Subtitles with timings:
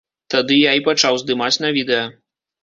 [0.33, 2.09] Тады я і пачаў здымаць на відэа.